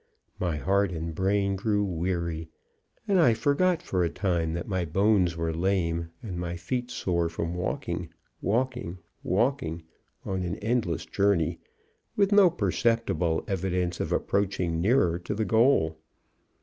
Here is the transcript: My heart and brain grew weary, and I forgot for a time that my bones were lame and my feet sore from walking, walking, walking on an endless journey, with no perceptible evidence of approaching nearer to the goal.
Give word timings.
My 0.39 0.57
heart 0.57 0.91
and 0.91 1.13
brain 1.13 1.55
grew 1.55 1.83
weary, 1.83 2.49
and 3.07 3.19
I 3.19 3.35
forgot 3.35 3.83
for 3.83 4.03
a 4.03 4.09
time 4.09 4.53
that 4.53 4.67
my 4.67 4.83
bones 4.83 5.37
were 5.37 5.53
lame 5.53 6.09
and 6.23 6.39
my 6.39 6.55
feet 6.55 6.89
sore 6.89 7.29
from 7.29 7.53
walking, 7.53 8.09
walking, 8.41 8.97
walking 9.21 9.83
on 10.25 10.41
an 10.41 10.55
endless 10.55 11.05
journey, 11.05 11.59
with 12.15 12.31
no 12.31 12.49
perceptible 12.49 13.43
evidence 13.47 13.99
of 13.99 14.11
approaching 14.11 14.81
nearer 14.81 15.19
to 15.19 15.35
the 15.35 15.45
goal. 15.45 15.99